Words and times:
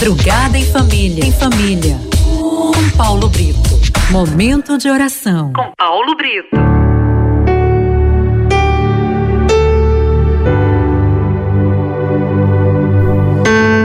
Madrugada 0.00 0.56
em 0.56 0.64
família. 0.64 1.26
Em 1.26 1.30
família. 1.30 2.00
Com 2.24 2.96
Paulo 2.96 3.28
Brito. 3.28 3.78
Momento 4.10 4.78
de 4.78 4.88
oração. 4.88 5.52
Com 5.52 5.72
Paulo 5.76 6.16
Brito. 6.16 6.56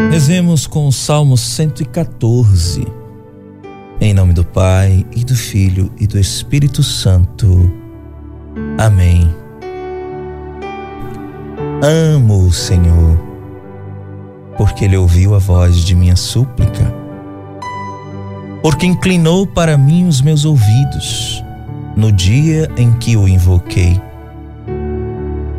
Rezemos 0.09 0.65
com 0.65 0.87
o 0.87 0.91
Salmo 0.93 1.35
114. 1.35 2.87
Em 3.99 4.13
nome 4.13 4.31
do 4.31 4.45
Pai 4.45 5.05
e 5.13 5.25
do 5.25 5.35
Filho 5.35 5.91
e 5.99 6.07
do 6.07 6.17
Espírito 6.17 6.81
Santo. 6.81 7.69
Amém. 8.77 9.29
Amo 11.83 12.47
o 12.47 12.53
Senhor, 12.53 13.19
porque 14.57 14.85
Ele 14.85 14.97
ouviu 14.97 15.35
a 15.35 15.39
voz 15.39 15.77
de 15.77 15.95
minha 15.95 16.15
súplica, 16.15 16.93
porque 18.61 18.85
inclinou 18.85 19.45
para 19.45 19.77
mim 19.77 20.07
os 20.07 20.21
meus 20.21 20.45
ouvidos 20.45 21.43
no 21.95 22.11
dia 22.11 22.69
em 22.77 22.91
que 22.93 23.15
o 23.15 23.27
invoquei. 23.27 24.01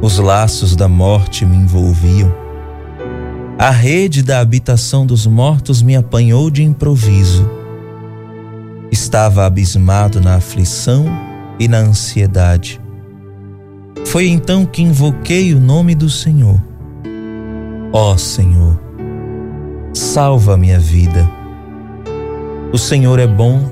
Os 0.01 0.19
laços 0.19 0.77
da 0.77 0.89
morte 0.89 1.45
me 1.45 1.57
envolviam, 1.57 2.33
a 3.59 3.71
rede 3.71 4.23
da 4.23 4.41
habitação 4.41 5.07
dos 5.07 5.27
mortos 5.27 5.83
me 5.83 5.97
apanhou 5.97 6.51
de 6.51 6.63
improviso. 6.63 7.49
Estava 8.91 9.47
abismado 9.47 10.21
na 10.21 10.37
aflição 10.37 11.07
e 11.59 11.67
na 11.67 11.79
ansiedade 11.79 12.81
foi 14.07 14.29
então 14.29 14.65
que 14.65 14.81
invoquei 14.83 15.53
o 15.53 15.61
nome 15.61 15.95
do 15.95 16.09
Senhor. 16.09 16.59
Ó 17.93 18.17
Senhor, 18.17 18.81
salva 19.97 20.57
minha 20.57 20.79
vida. 20.79 21.29
O 22.73 22.79
Senhor 22.79 23.19
é 23.19 23.27
bom 23.27 23.71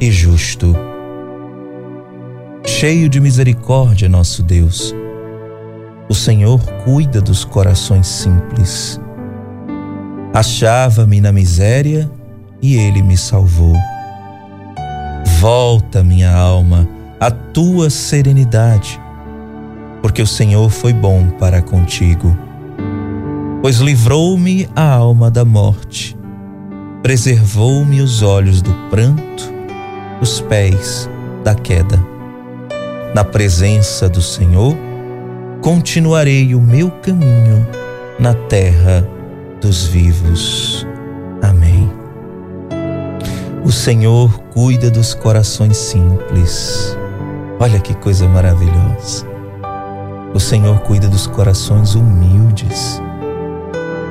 e 0.00 0.10
justo. 0.10 0.74
Cheio 2.64 3.08
de 3.08 3.20
misericórdia, 3.20 4.08
nosso 4.08 4.42
Deus. 4.42 4.94
O 6.08 6.14
Senhor 6.14 6.60
cuida 6.84 7.20
dos 7.20 7.44
corações 7.44 8.06
simples. 8.06 9.00
Achava-me 10.32 11.20
na 11.20 11.32
miséria 11.32 12.10
e 12.62 12.76
ele 12.76 13.02
me 13.02 13.16
salvou. 13.16 13.74
Volta, 15.40 16.04
minha 16.04 16.34
alma, 16.34 16.88
à 17.18 17.30
tua 17.30 17.90
serenidade 17.90 19.00
porque 20.06 20.22
o 20.22 20.26
Senhor 20.26 20.70
foi 20.70 20.92
bom 20.92 21.30
para 21.30 21.60
contigo. 21.60 22.45
Pois 23.66 23.78
livrou-me 23.78 24.68
a 24.76 24.92
alma 24.92 25.28
da 25.28 25.44
morte, 25.44 26.16
preservou-me 27.02 28.00
os 28.00 28.22
olhos 28.22 28.62
do 28.62 28.72
pranto, 28.88 29.52
os 30.20 30.40
pés 30.40 31.10
da 31.42 31.52
queda. 31.52 32.00
Na 33.12 33.24
presença 33.24 34.08
do 34.08 34.22
Senhor, 34.22 34.72
continuarei 35.60 36.54
o 36.54 36.60
meu 36.60 36.92
caminho 36.92 37.66
na 38.20 38.34
terra 38.34 39.04
dos 39.60 39.88
vivos. 39.88 40.86
Amém. 41.42 41.90
O 43.64 43.72
Senhor 43.72 44.30
cuida 44.54 44.92
dos 44.92 45.12
corações 45.12 45.76
simples. 45.76 46.96
Olha 47.58 47.80
que 47.80 47.94
coisa 47.94 48.28
maravilhosa. 48.28 49.26
O 50.32 50.38
Senhor 50.38 50.78
cuida 50.82 51.08
dos 51.08 51.26
corações 51.26 51.96
humildes, 51.96 53.02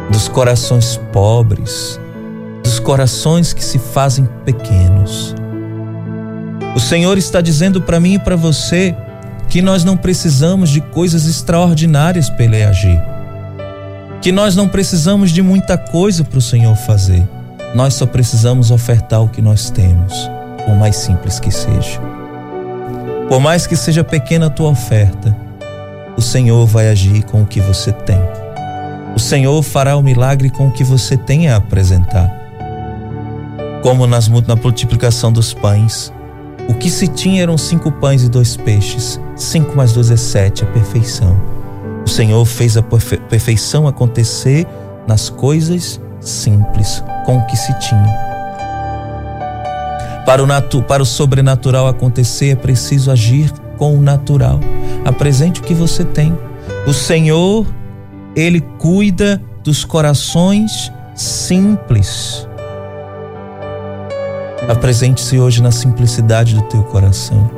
dos 0.10 0.28
corações 0.28 0.98
pobres, 1.12 2.00
dos 2.64 2.80
corações 2.80 3.54
que 3.54 3.64
se 3.64 3.80
fazem 3.80 4.28
pequenos. 4.44 5.36
O 6.76 6.80
Senhor 6.80 7.18
está 7.18 7.42
dizendo 7.42 7.82
para 7.82 8.00
mim 8.00 8.16
e 8.16 8.20
para 8.20 8.36
você 8.36 8.96
que 9.48 9.62
nós 9.62 9.84
não 9.84 9.96
precisamos 9.96 10.70
de 10.70 10.82
coisas 10.82 11.26
extraordinárias 11.26 12.30
para 12.30 12.46
Ele 12.46 12.64
agir, 12.64 13.02
que 14.22 14.32
nós 14.32 14.56
não 14.56 14.68
precisamos 14.68 15.32
de 15.32 15.42
muita 15.42 15.78
coisa 15.78 16.24
para 16.24 16.40
o 16.40 16.42
Senhor 16.42 16.76
fazer. 16.76 17.28
Nós 17.74 17.94
só 17.94 18.06
precisamos 18.06 18.72
ofertar 18.72 19.22
o 19.22 19.30
que 19.30 19.42
nós 19.42 19.70
temos, 19.70 20.14
por 20.66 20.76
mais 20.76 20.96
simples 20.96 21.40
que 21.40 21.52
seja. 21.52 22.00
Por 23.28 23.40
mais 23.40 23.68
que 23.68 23.76
seja 23.76 24.04
pequena 24.04 24.48
a 24.48 24.50
tua 24.50 24.70
oferta, 24.70 25.36
o 26.18 26.22
Senhor 26.22 26.66
vai 26.66 26.90
agir 26.90 27.24
com 27.24 27.42
o 27.42 27.46
que 27.46 27.60
você 27.60 27.92
tem. 27.92 28.20
O 29.16 29.20
Senhor 29.20 29.64
fará 29.64 29.96
o 29.96 30.02
milagre 30.02 30.50
com 30.50 30.68
o 30.68 30.72
que 30.72 30.84
você 30.84 31.16
tem 31.16 31.48
a 31.48 31.56
apresentar. 31.56 32.30
Como 33.82 34.06
nas, 34.06 34.28
na 34.28 34.56
multiplicação 34.56 35.32
dos 35.32 35.54
pães, 35.54 36.12
o 36.68 36.74
que 36.74 36.90
se 36.90 37.08
tinha 37.08 37.44
eram 37.44 37.58
cinco 37.58 37.92
pães 37.92 38.24
e 38.24 38.30
dois 38.30 38.58
peixes. 38.58 39.20
Cinco 39.36 39.76
mais 39.78 39.94
dois 39.94 40.12
é 40.12 40.18
sete, 40.18 40.64
a 40.64 40.68
perfeição. 40.68 41.40
O 42.06 42.10
Senhor 42.10 42.44
fez 42.46 42.76
a 42.76 42.84
perfeição 42.84 43.88
acontecer 43.88 44.68
nas 45.08 45.30
coisas 45.30 46.02
simples, 46.20 47.04
com 47.26 47.38
o 47.38 47.46
que 47.46 47.56
se 47.56 47.74
tinha. 47.80 48.26
Para 50.26 50.44
o, 50.44 50.48
natu, 50.48 50.82
para 50.82 51.04
o 51.04 51.06
sobrenatural 51.06 51.88
acontecer 51.88 52.50
é 52.50 52.56
preciso 52.56 53.12
agir 53.12 53.52
com 53.78 53.96
o 53.96 54.02
natural. 54.02 54.60
Apresente 55.06 55.62
o 55.62 55.64
que 55.64 55.74
você 55.74 56.04
tem. 56.04 56.36
O 56.88 56.94
Senhor, 56.94 57.66
Ele 58.36 58.60
cuida 58.60 59.42
dos 59.64 59.86
corações 59.86 60.92
simples. 61.16 62.48
Apresente-se 64.68 65.40
hoje 65.40 65.62
na 65.62 65.72
simplicidade 65.72 66.56
do 66.56 66.62
teu 66.64 66.84
coração. 66.84 67.50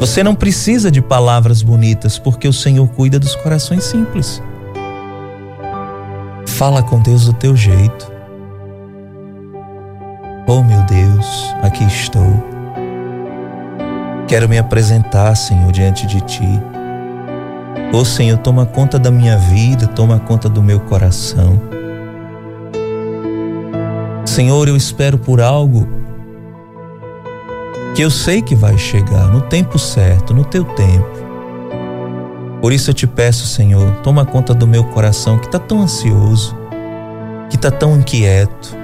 Você 0.00 0.22
não 0.22 0.34
precisa 0.34 0.90
de 0.90 1.00
palavras 1.02 1.62
bonitas, 1.62 2.18
porque 2.18 2.48
o 2.48 2.52
Senhor 2.52 2.88
cuida 2.88 3.18
dos 3.18 3.36
corações 3.36 3.84
simples. 3.84 4.42
Fala 6.46 6.82
com 6.82 7.00
Deus 7.00 7.26
do 7.26 7.32
teu 7.32 7.54
jeito. 7.54 8.10
Oh 10.46 10.62
meu 10.62 10.82
Deus, 10.84 11.54
aqui 11.62 11.84
estou. 11.84 12.52
Quero 14.26 14.48
me 14.48 14.58
apresentar, 14.58 15.34
Senhor, 15.34 15.70
diante 15.70 16.06
de 16.06 16.20
Ti. 16.22 16.71
Ô 17.92 17.98
oh, 17.98 18.04
Senhor, 18.04 18.38
toma 18.38 18.64
conta 18.64 18.98
da 18.98 19.10
minha 19.10 19.36
vida, 19.36 19.86
toma 19.86 20.18
conta 20.18 20.48
do 20.48 20.62
meu 20.62 20.80
coração. 20.80 21.60
Senhor, 24.24 24.66
eu 24.66 24.76
espero 24.76 25.18
por 25.18 25.40
algo 25.40 25.86
que 27.94 28.00
eu 28.00 28.10
sei 28.10 28.40
que 28.40 28.54
vai 28.54 28.78
chegar 28.78 29.28
no 29.28 29.42
tempo 29.42 29.78
certo, 29.78 30.32
no 30.32 30.44
teu 30.44 30.64
tempo. 30.64 31.22
Por 32.62 32.72
isso 32.72 32.90
eu 32.90 32.94
te 32.94 33.06
peço, 33.06 33.46
Senhor, 33.46 33.92
toma 34.02 34.24
conta 34.24 34.54
do 34.54 34.66
meu 34.66 34.84
coração 34.84 35.38
que 35.38 35.46
está 35.46 35.58
tão 35.58 35.82
ansioso, 35.82 36.56
que 37.50 37.56
está 37.56 37.70
tão 37.70 37.98
inquieto, 37.98 38.74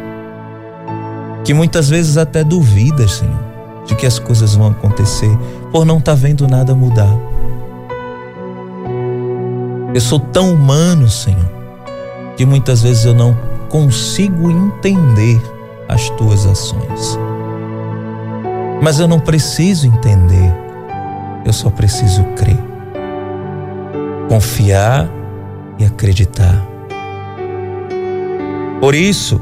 que 1.44 1.54
muitas 1.54 1.88
vezes 1.88 2.18
até 2.18 2.44
duvida, 2.44 3.08
Senhor 3.08 3.48
de 3.88 3.94
que 3.94 4.06
as 4.06 4.18
coisas 4.18 4.54
vão 4.54 4.68
acontecer 4.68 5.30
por 5.72 5.84
não 5.84 5.98
estar 5.98 6.12
tá 6.12 6.18
vendo 6.18 6.46
nada 6.46 6.74
mudar. 6.74 7.37
Eu 9.94 10.00
sou 10.00 10.20
tão 10.20 10.52
humano, 10.52 11.08
Senhor, 11.08 11.50
que 12.36 12.44
muitas 12.44 12.82
vezes 12.82 13.04
eu 13.04 13.14
não 13.14 13.36
consigo 13.68 14.50
entender 14.50 15.40
as 15.88 16.10
tuas 16.10 16.46
ações. 16.46 17.18
Mas 18.82 19.00
eu 19.00 19.08
não 19.08 19.18
preciso 19.18 19.86
entender, 19.86 20.54
eu 21.44 21.52
só 21.52 21.70
preciso 21.70 22.22
crer, 22.36 22.58
confiar 24.28 25.08
e 25.78 25.84
acreditar. 25.84 26.64
Por 28.80 28.94
isso, 28.94 29.40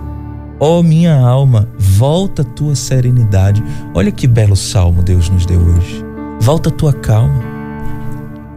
Ó 0.59 0.83
minha 0.83 1.15
alma, 1.15 1.69
volta 1.79 2.43
tua 2.43 2.75
serenidade. 2.75 3.63
Olha 3.93 4.11
que 4.11 4.27
belo 4.27 4.57
salmo 4.57 5.03
Deus 5.03 5.29
nos 5.29 5.45
deu 5.45 5.61
hoje. 5.61 6.03
Volta 6.41 6.71
tua 6.71 6.95
calma. 6.95 7.56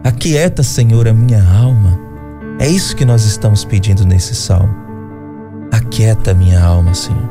Aquieta, 0.04 0.64
Senhor, 0.64 1.08
a 1.08 1.14
minha 1.14 1.44
alma. 1.44 2.00
É 2.60 2.68
isso 2.68 2.96
que 2.96 3.06
nós 3.06 3.26
estamos 3.26 3.64
pedindo 3.64 4.06
nesse 4.06 4.36
salmo. 4.36 4.74
Aquieta 5.72 6.32
a 6.32 6.34
minha 6.34 6.64
alma, 6.64 6.94
Senhor. 6.94 7.30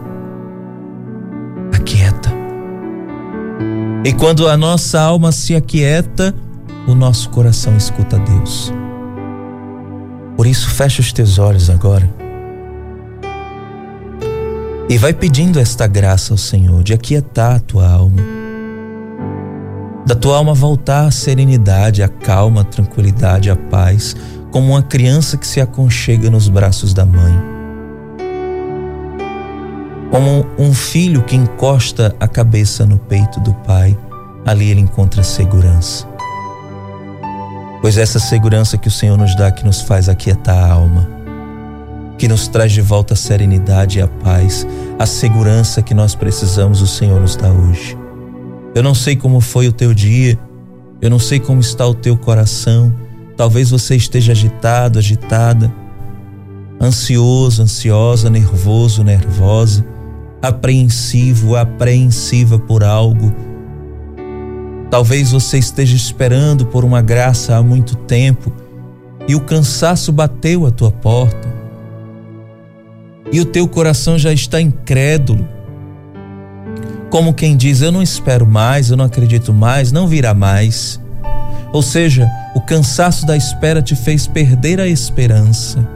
Aquieta. 1.74 2.30
E 4.04 4.12
quando 4.12 4.48
a 4.48 4.56
nossa 4.56 5.00
alma 5.00 5.32
se 5.32 5.54
aquieta, 5.54 6.34
o 6.86 6.94
nosso 6.94 7.30
coração 7.30 7.76
escuta 7.76 8.18
Deus. 8.18 8.72
Por 10.36 10.46
isso, 10.46 10.70
fecha 10.70 11.00
os 11.00 11.12
teus 11.12 11.38
olhos 11.38 11.68
agora 11.68 12.08
e 14.88 14.96
vai 14.96 15.12
pedindo 15.12 15.60
esta 15.60 15.86
graça 15.86 16.32
ao 16.32 16.38
Senhor 16.38 16.82
de 16.82 16.94
aquietar 16.94 17.56
a 17.56 17.60
tua 17.60 17.86
alma, 17.86 18.22
da 20.08 20.14
tua 20.14 20.38
alma 20.38 20.54
voltar 20.54 21.04
à 21.04 21.10
serenidade, 21.10 22.02
à 22.02 22.08
calma, 22.08 22.62
à 22.62 22.64
tranquilidade, 22.64 23.50
à 23.50 23.56
paz, 23.56 24.16
como 24.50 24.70
uma 24.70 24.82
criança 24.82 25.36
que 25.36 25.46
se 25.46 25.60
aconchega 25.60 26.30
nos 26.30 26.48
braços 26.48 26.94
da 26.94 27.04
mãe. 27.04 27.38
Como 30.10 30.46
um 30.58 30.72
filho 30.72 31.22
que 31.22 31.36
encosta 31.36 32.16
a 32.18 32.26
cabeça 32.26 32.86
no 32.86 32.96
peito 32.96 33.38
do 33.40 33.52
pai, 33.52 33.98
ali 34.46 34.70
ele 34.70 34.80
encontra 34.80 35.22
segurança. 35.22 36.06
Pois 37.82 37.98
essa 37.98 38.18
segurança 38.18 38.78
que 38.78 38.88
o 38.88 38.90
Senhor 38.90 39.18
nos 39.18 39.36
dá, 39.36 39.52
que 39.52 39.66
nos 39.66 39.82
faz 39.82 40.08
aquietar 40.08 40.56
a 40.56 40.72
alma, 40.72 41.06
que 42.16 42.26
nos 42.26 42.48
traz 42.48 42.72
de 42.72 42.80
volta 42.80 43.12
a 43.12 43.16
serenidade 43.16 43.98
e 43.98 44.00
a 44.00 44.08
paz, 44.08 44.66
a 44.98 45.04
segurança 45.04 45.82
que 45.82 45.92
nós 45.92 46.14
precisamos, 46.14 46.80
o 46.80 46.86
Senhor 46.86 47.20
nos 47.20 47.36
dá 47.36 47.50
hoje. 47.50 47.97
Eu 48.74 48.82
não 48.82 48.94
sei 48.94 49.16
como 49.16 49.40
foi 49.40 49.68
o 49.68 49.72
teu 49.72 49.92
dia, 49.94 50.38
eu 51.00 51.10
não 51.10 51.18
sei 51.18 51.40
como 51.40 51.60
está 51.60 51.86
o 51.86 51.94
teu 51.94 52.16
coração. 52.16 52.94
Talvez 53.36 53.70
você 53.70 53.96
esteja 53.96 54.32
agitado, 54.32 54.98
agitada, 54.98 55.72
ansioso, 56.80 57.62
ansiosa, 57.62 58.28
nervoso, 58.28 59.04
nervosa, 59.04 59.84
apreensivo, 60.42 61.56
apreensiva 61.56 62.58
por 62.58 62.82
algo 62.82 63.32
Talvez 64.90 65.32
você 65.32 65.58
esteja 65.58 65.94
esperando 65.94 66.64
por 66.64 66.84
uma 66.84 67.02
graça 67.02 67.56
há 67.56 67.62
muito 67.62 67.94
tempo 67.94 68.50
e 69.26 69.34
o 69.34 69.40
cansaço 69.40 70.10
bateu 70.10 70.66
à 70.66 70.70
tua 70.70 70.90
porta. 70.90 71.48
E 73.30 73.38
o 73.38 73.44
teu 73.44 73.68
coração 73.68 74.18
já 74.18 74.32
está 74.32 74.60
incrédulo. 74.60 75.46
Como 77.10 77.32
quem 77.32 77.56
diz: 77.56 77.80
Eu 77.80 77.90
não 77.90 78.02
espero 78.02 78.46
mais, 78.46 78.90
eu 78.90 78.96
não 78.96 79.04
acredito 79.04 79.52
mais, 79.52 79.92
não 79.92 80.06
virá 80.06 80.34
mais. 80.34 81.00
Ou 81.72 81.82
seja, 81.82 82.28
o 82.54 82.60
cansaço 82.60 83.26
da 83.26 83.36
espera 83.36 83.82
te 83.82 83.94
fez 83.94 84.26
perder 84.26 84.80
a 84.80 84.86
esperança. 84.86 85.86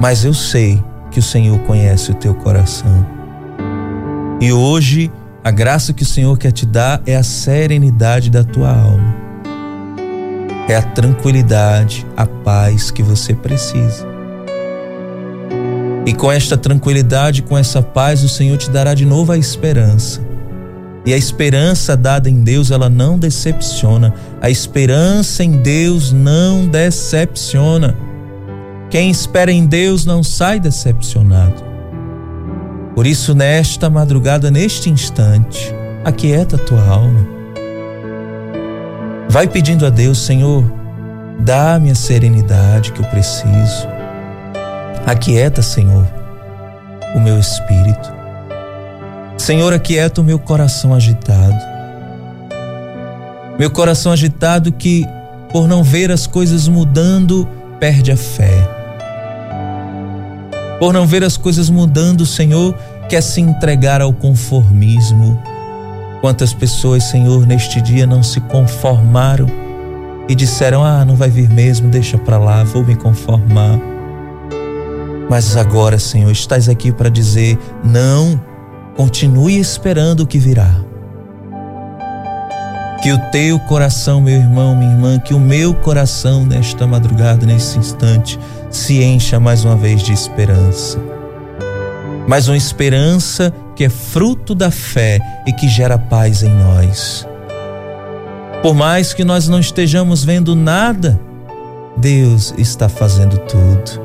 Mas 0.00 0.24
eu 0.24 0.34
sei 0.34 0.82
que 1.10 1.18
o 1.18 1.22
Senhor 1.22 1.58
conhece 1.60 2.10
o 2.10 2.14
teu 2.14 2.34
coração. 2.34 3.06
E 4.40 4.52
hoje, 4.52 5.10
a 5.44 5.50
graça 5.50 5.92
que 5.92 6.02
o 6.02 6.06
Senhor 6.06 6.36
quer 6.36 6.52
te 6.52 6.66
dar 6.66 7.00
é 7.06 7.14
a 7.14 7.22
serenidade 7.22 8.30
da 8.30 8.42
tua 8.42 8.70
alma. 8.70 9.14
É 10.68 10.76
a 10.76 10.82
tranquilidade, 10.82 12.06
a 12.16 12.26
paz 12.26 12.90
que 12.90 13.02
você 13.02 13.34
precisa. 13.34 14.11
E 16.04 16.12
com 16.12 16.32
esta 16.32 16.56
tranquilidade, 16.56 17.42
com 17.42 17.56
essa 17.56 17.80
paz, 17.80 18.24
o 18.24 18.28
Senhor 18.28 18.56
te 18.56 18.68
dará 18.70 18.92
de 18.92 19.06
novo 19.06 19.30
a 19.30 19.38
esperança. 19.38 20.20
E 21.06 21.12
a 21.12 21.16
esperança 21.16 21.96
dada 21.96 22.28
em 22.28 22.42
Deus, 22.42 22.70
ela 22.70 22.88
não 22.88 23.18
decepciona. 23.18 24.14
A 24.40 24.50
esperança 24.50 25.44
em 25.44 25.62
Deus 25.62 26.12
não 26.12 26.66
decepciona. 26.66 27.96
Quem 28.90 29.10
espera 29.10 29.50
em 29.50 29.64
Deus 29.64 30.04
não 30.04 30.22
sai 30.22 30.60
decepcionado. 30.60 31.62
Por 32.94 33.06
isso, 33.06 33.34
nesta 33.34 33.88
madrugada, 33.88 34.50
neste 34.50 34.90
instante, 34.90 35.72
aquieta 36.04 36.56
a 36.56 36.58
tua 36.58 36.84
alma. 36.84 37.26
Vai 39.28 39.48
pedindo 39.48 39.86
a 39.86 39.90
Deus, 39.90 40.18
Senhor, 40.18 40.64
dá-me 41.40 41.90
a 41.90 41.94
serenidade 41.94 42.92
que 42.92 43.00
eu 43.00 43.06
preciso. 43.06 43.88
Aquieta, 45.06 45.62
Senhor, 45.62 46.06
o 47.14 47.20
meu 47.20 47.38
espírito. 47.38 48.12
Senhor, 49.36 49.72
aquieta 49.72 50.20
o 50.20 50.24
meu 50.24 50.38
coração 50.38 50.94
agitado. 50.94 51.72
Meu 53.58 53.70
coração 53.70 54.12
agitado 54.12 54.72
que, 54.72 55.06
por 55.50 55.68
não 55.68 55.82
ver 55.82 56.10
as 56.10 56.26
coisas 56.26 56.68
mudando, 56.68 57.48
perde 57.78 58.12
a 58.12 58.16
fé 58.16 58.82
por 60.82 60.92
não 60.92 61.06
ver 61.06 61.22
as 61.22 61.36
coisas 61.36 61.70
mudando, 61.70 62.26
Senhor 62.26 62.74
quer 63.08 63.20
se 63.20 63.40
entregar 63.40 64.00
ao 64.00 64.12
conformismo. 64.12 65.40
Quantas 66.20 66.52
pessoas, 66.52 67.04
Senhor, 67.04 67.46
neste 67.46 67.80
dia 67.80 68.04
não 68.04 68.20
se 68.20 68.40
conformaram 68.40 69.46
e 70.28 70.34
disseram: 70.34 70.82
Ah, 70.82 71.04
não 71.04 71.14
vai 71.14 71.30
vir 71.30 71.48
mesmo, 71.48 71.88
deixa 71.88 72.18
para 72.18 72.36
lá, 72.36 72.64
vou 72.64 72.84
me 72.84 72.96
conformar. 72.96 73.91
Mas 75.32 75.56
agora, 75.56 75.98
Senhor, 75.98 76.30
estás 76.30 76.68
aqui 76.68 76.92
para 76.92 77.08
dizer: 77.08 77.58
Não, 77.82 78.38
continue 78.94 79.58
esperando 79.58 80.20
o 80.20 80.26
que 80.26 80.38
virá. 80.38 80.70
Que 83.02 83.10
o 83.14 83.18
teu 83.30 83.58
coração, 83.60 84.20
meu 84.20 84.34
irmão, 84.34 84.76
minha 84.76 84.92
irmã, 84.92 85.18
que 85.18 85.32
o 85.32 85.40
meu 85.40 85.72
coração 85.72 86.44
nesta 86.44 86.86
madrugada, 86.86 87.46
nesse 87.46 87.78
instante, 87.78 88.38
se 88.68 89.02
encha 89.02 89.40
mais 89.40 89.64
uma 89.64 89.74
vez 89.74 90.02
de 90.02 90.12
esperança. 90.12 90.98
Mas 92.28 92.46
uma 92.46 92.56
esperança 92.58 93.54
que 93.74 93.84
é 93.84 93.88
fruto 93.88 94.54
da 94.54 94.70
fé 94.70 95.18
e 95.46 95.52
que 95.54 95.66
gera 95.66 95.96
paz 95.96 96.42
em 96.42 96.50
nós. 96.50 97.26
Por 98.60 98.74
mais 98.74 99.14
que 99.14 99.24
nós 99.24 99.48
não 99.48 99.60
estejamos 99.60 100.22
vendo 100.26 100.54
nada, 100.54 101.18
Deus 101.96 102.52
está 102.58 102.86
fazendo 102.86 103.38
tudo. 103.38 104.01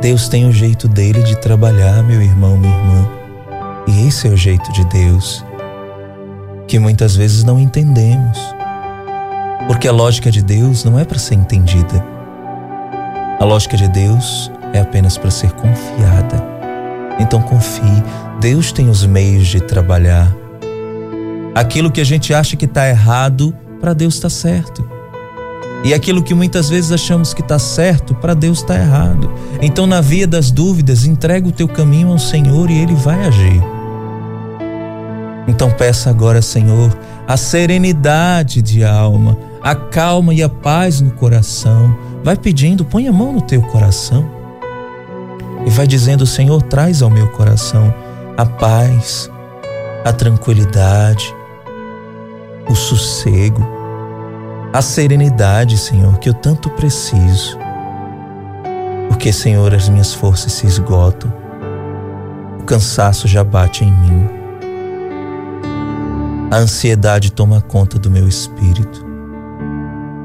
Deus 0.00 0.28
tem 0.28 0.46
o 0.46 0.52
jeito 0.52 0.88
dele 0.88 1.22
de 1.22 1.36
trabalhar, 1.40 2.02
meu 2.02 2.20
irmão, 2.20 2.56
minha 2.56 2.76
irmã. 2.76 3.08
E 3.86 4.06
esse 4.06 4.26
é 4.26 4.30
o 4.30 4.36
jeito 4.36 4.72
de 4.72 4.84
Deus, 4.86 5.44
que 6.66 6.78
muitas 6.78 7.16
vezes 7.16 7.44
não 7.44 7.58
entendemos. 7.58 8.38
Porque 9.66 9.88
a 9.88 9.92
lógica 9.92 10.30
de 10.30 10.42
Deus 10.42 10.84
não 10.84 10.98
é 10.98 11.04
para 11.04 11.18
ser 11.18 11.34
entendida 11.34 12.16
a 13.38 13.44
lógica 13.44 13.76
de 13.76 13.86
Deus 13.86 14.50
é 14.72 14.80
apenas 14.80 15.18
para 15.18 15.30
ser 15.30 15.50
confiada. 15.52 16.42
Então 17.18 17.40
confie, 17.42 18.02
Deus 18.40 18.72
tem 18.72 18.88
os 18.88 19.04
meios 19.04 19.46
de 19.48 19.60
trabalhar. 19.60 20.34
Aquilo 21.54 21.90
que 21.90 22.00
a 22.00 22.04
gente 22.04 22.32
acha 22.32 22.56
que 22.56 22.64
está 22.64 22.88
errado, 22.88 23.54
para 23.78 23.92
Deus 23.92 24.14
está 24.14 24.30
certo. 24.30 24.88
E 25.86 25.94
aquilo 25.94 26.22
que 26.22 26.34
muitas 26.34 26.68
vezes 26.68 26.92
achamos 26.92 27.32
que 27.32 27.40
está 27.40 27.58
certo, 27.58 28.14
para 28.14 28.34
Deus 28.34 28.58
está 28.58 28.76
errado. 28.76 29.32
Então, 29.62 29.86
na 29.86 30.02
via 30.02 30.26
das 30.26 30.50
dúvidas, 30.50 31.06
entrega 31.06 31.48
o 31.48 31.52
teu 31.52 31.66
caminho 31.66 32.10
ao 32.10 32.18
Senhor 32.18 32.70
e 32.70 32.78
Ele 32.78 32.94
vai 32.94 33.24
agir. 33.24 33.62
Então, 35.48 35.70
peça 35.70 36.10
agora, 36.10 36.42
Senhor, 36.42 36.94
a 37.26 37.36
serenidade 37.36 38.60
de 38.60 38.84
alma, 38.84 39.38
a 39.62 39.74
calma 39.74 40.34
e 40.34 40.42
a 40.42 40.48
paz 40.48 41.00
no 41.00 41.12
coração 41.12 41.96
Vai 42.26 42.34
pedindo, 42.34 42.84
põe 42.84 43.06
a 43.06 43.12
mão 43.12 43.32
no 43.32 43.40
teu 43.40 43.62
coração 43.62 44.28
e 45.64 45.70
vai 45.70 45.86
dizendo: 45.86 46.26
Senhor, 46.26 46.60
traz 46.60 47.00
ao 47.00 47.08
meu 47.08 47.28
coração 47.28 47.94
a 48.36 48.44
paz, 48.44 49.30
a 50.04 50.12
tranquilidade, 50.12 51.32
o 52.68 52.74
sossego, 52.74 53.64
a 54.76 54.82
serenidade, 54.82 55.78
Senhor, 55.78 56.18
que 56.18 56.28
eu 56.28 56.34
tanto 56.34 56.68
preciso. 56.68 57.58
Porque, 59.08 59.32
Senhor, 59.32 59.72
as 59.74 59.88
minhas 59.88 60.12
forças 60.12 60.52
se 60.52 60.66
esgotam, 60.66 61.32
o 62.60 62.64
cansaço 62.64 63.26
já 63.26 63.42
bate 63.42 63.84
em 63.84 63.90
mim, 63.90 64.28
a 66.50 66.58
ansiedade 66.58 67.32
toma 67.32 67.62
conta 67.62 67.98
do 67.98 68.10
meu 68.10 68.28
espírito. 68.28 69.02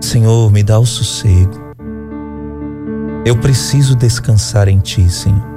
Senhor, 0.01 0.51
me 0.51 0.61
dá 0.61 0.77
o 0.77 0.85
sossego, 0.85 1.57
eu 3.23 3.37
preciso 3.37 3.95
descansar 3.95 4.67
em 4.67 4.79
Ti, 4.79 5.09
Senhor, 5.09 5.47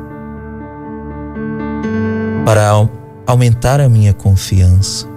para 2.45 2.71
aumentar 3.27 3.81
a 3.81 3.89
minha 3.89 4.15
confiança, 4.15 5.09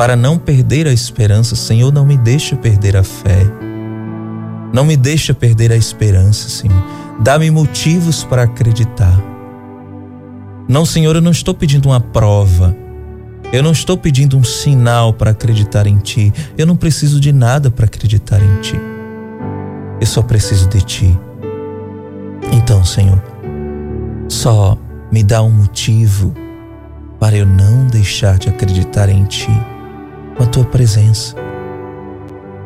para 0.00 0.16
não 0.16 0.38
perder 0.38 0.86
a 0.86 0.92
esperança. 0.94 1.54
Senhor, 1.54 1.92
não 1.92 2.06
me 2.06 2.16
deixa 2.16 2.56
perder 2.56 2.96
a 2.96 3.02
fé, 3.02 3.44
não 4.72 4.82
me 4.82 4.96
deixa 4.96 5.34
perder 5.34 5.70
a 5.72 5.76
esperança, 5.76 6.48
Senhor. 6.48 6.82
Dá-me 7.20 7.50
motivos 7.50 8.24
para 8.24 8.44
acreditar. 8.44 9.22
Não, 10.66 10.86
Senhor, 10.86 11.16
eu 11.16 11.20
não 11.20 11.30
estou 11.30 11.52
pedindo 11.52 11.90
uma 11.90 12.00
prova. 12.00 12.74
Eu 13.52 13.62
não 13.62 13.72
estou 13.72 13.94
pedindo 13.94 14.38
um 14.38 14.42
sinal 14.42 15.12
para 15.12 15.32
acreditar 15.32 15.86
em 15.86 15.98
Ti. 15.98 16.32
Eu 16.56 16.66
não 16.66 16.76
preciso 16.76 17.20
de 17.20 17.30
nada 17.30 17.70
para 17.70 17.84
acreditar 17.84 18.40
em 18.42 18.60
Ti. 18.62 18.80
Eu 20.00 20.06
só 20.06 20.22
preciso 20.22 20.66
de 20.66 20.80
Ti. 20.80 21.20
Então, 22.54 22.82
Senhor, 22.86 23.22
só 24.30 24.78
me 25.12 25.22
dá 25.22 25.42
um 25.42 25.50
motivo 25.50 26.32
para 27.18 27.36
eu 27.36 27.44
não 27.44 27.86
deixar 27.86 28.38
de 28.38 28.48
acreditar 28.48 29.10
em 29.10 29.24
Ti 29.24 29.50
com 30.40 30.44
a 30.44 30.46
Tua 30.46 30.64
presença. 30.64 31.36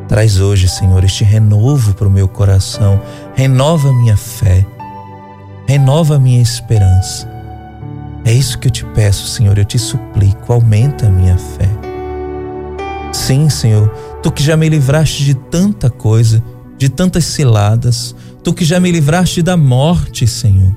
Traz 0.07 0.39
hoje, 0.39 0.69
Senhor, 0.69 1.03
este 1.03 1.25
renovo 1.25 1.93
para 1.95 2.07
o 2.07 2.11
meu 2.11 2.29
coração, 2.29 3.03
renova 3.35 3.93
minha 3.93 4.17
fé, 4.17 4.65
renova 5.67 6.15
a 6.15 6.19
minha 6.21 6.41
esperança. 6.41 7.29
É 8.25 8.33
isso 8.33 8.61
que 8.61 8.69
eu 8.69 8.71
te 8.71 8.85
peço, 8.85 9.27
Senhor, 9.27 9.59
eu 9.59 9.65
te 9.65 9.77
suplico, 9.77 10.53
aumenta 10.53 11.09
a 11.09 11.11
minha 11.11 11.37
fé. 11.37 11.69
Sim, 13.13 13.51
Senhor, 13.51 13.89
tu 14.23 14.31
que 14.31 14.43
já 14.43 14.57
me 14.57 14.69
livraste 14.69 15.25
de 15.25 15.35
tanta 15.35 15.91
coisa, 15.91 16.41
de 16.79 16.89
tantas 16.89 17.25
ciladas, 17.25 18.15
tu 18.45 18.55
que 18.55 18.65
já 18.65 18.79
me 18.79 18.93
livraste 18.93 19.43
da 19.43 19.57
morte, 19.57 20.29
Senhor. 20.29 20.73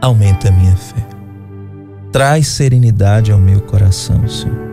aumenta 0.00 0.48
a 0.48 0.52
minha 0.52 0.76
fé. 0.76 1.06
Traz 2.10 2.46
serenidade 2.46 3.30
ao 3.30 3.38
meu 3.38 3.60
coração, 3.60 4.26
Senhor. 4.26 4.69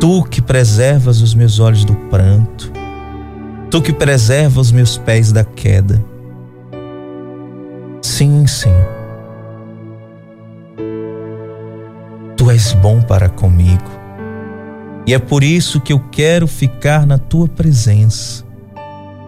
Tu 0.00 0.24
que 0.24 0.40
preservas 0.40 1.20
os 1.20 1.34
meus 1.34 1.60
olhos 1.60 1.84
do 1.84 1.94
pranto, 1.94 2.72
tu 3.70 3.82
que 3.82 3.92
preservas 3.92 4.68
os 4.68 4.72
meus 4.72 4.96
pés 4.96 5.30
da 5.30 5.44
queda. 5.44 6.02
Sim, 8.00 8.46
Senhor. 8.46 8.88
Tu 12.34 12.50
és 12.50 12.72
bom 12.72 13.02
para 13.02 13.28
comigo. 13.28 13.90
E 15.06 15.12
é 15.12 15.18
por 15.18 15.44
isso 15.44 15.80
que 15.82 15.92
eu 15.92 16.00
quero 16.10 16.46
ficar 16.46 17.06
na 17.06 17.18
tua 17.18 17.46
presença, 17.46 18.42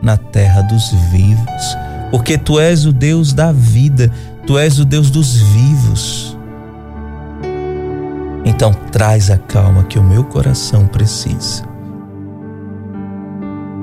na 0.02 0.16
terra 0.16 0.62
dos 0.62 0.90
vivos, 1.10 1.76
porque 2.10 2.38
tu 2.38 2.58
és 2.58 2.86
o 2.86 2.92
Deus 2.92 3.34
da 3.34 3.52
vida, 3.52 4.10
tu 4.46 4.56
és 4.56 4.78
o 4.78 4.86
Deus 4.86 5.10
dos 5.10 5.36
vivos. 5.36 6.31
Então 8.54 8.70
traz 8.92 9.30
a 9.30 9.38
calma 9.38 9.82
que 9.84 9.98
o 9.98 10.04
meu 10.04 10.24
coração 10.24 10.86
precisa. 10.86 11.64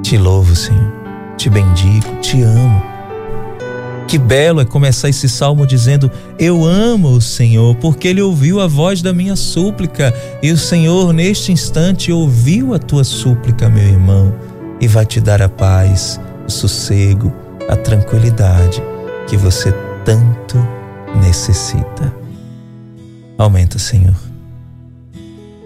Te 0.03 0.15
louvo, 0.15 0.55
Senhor, 0.55 0.93
te 1.35 1.49
bendigo, 1.49 2.15
te 2.21 2.43
amo. 2.43 2.81
Que 4.07 4.17
belo 4.17 4.61
é 4.61 4.65
começar 4.65 5.09
esse 5.09 5.27
salmo 5.27 5.65
dizendo: 5.65 6.11
Eu 6.37 6.63
amo 6.63 7.09
o 7.09 7.21
Senhor, 7.21 7.75
porque 7.77 8.07
Ele 8.07 8.21
ouviu 8.21 8.61
a 8.61 8.67
voz 8.67 9.01
da 9.01 9.11
minha 9.11 9.35
súplica, 9.35 10.13
e 10.41 10.51
o 10.51 10.57
Senhor, 10.57 11.11
neste 11.13 11.51
instante, 11.51 12.11
ouviu 12.11 12.73
a 12.73 12.79
tua 12.79 13.03
súplica, 13.03 13.67
meu 13.69 13.83
irmão, 13.83 14.33
e 14.79 14.87
vai 14.87 15.05
te 15.05 15.19
dar 15.19 15.41
a 15.41 15.49
paz, 15.49 16.21
o 16.47 16.51
sossego, 16.51 17.33
a 17.67 17.75
tranquilidade 17.75 18.83
que 19.27 19.35
você 19.35 19.73
tanto 20.05 20.57
necessita. 21.21 22.13
Aumenta, 23.37 23.79
Senhor 23.79 24.28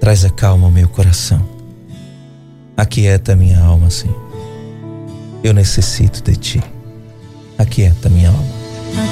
Traz 0.03 0.25
a 0.25 0.29
calma 0.29 0.65
ao 0.65 0.71
meu 0.71 0.89
coração. 0.89 1.41
Aquieta 2.75 3.37
minha 3.37 3.57
alma, 3.61 3.89
Senhor. 3.89 4.21
Eu 5.41 5.53
necessito 5.53 6.21
de 6.21 6.35
ti. 6.35 6.61
Aquieta 7.57 8.09
minha 8.09 8.27
alma. 8.27 8.43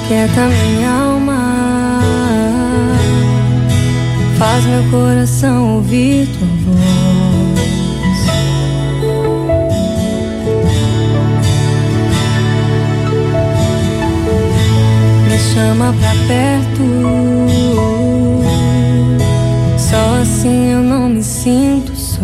Aquieta 0.04 0.48
minha 0.48 0.90
alma. 0.90 2.00
Faz 4.38 4.66
meu 4.66 4.90
coração 4.90 5.76
ouvir 5.76 6.28
tua 6.28 6.48
voz. 6.66 6.82
Me 15.26 15.38
chama 15.54 15.94
pra 15.94 16.12
perto. 16.28 17.31
Assim 20.22 20.70
eu 20.70 20.84
não 20.84 21.08
me 21.08 21.20
sinto 21.20 21.96
só. 21.96 22.20